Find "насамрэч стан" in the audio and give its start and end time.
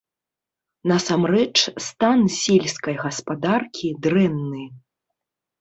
0.91-2.19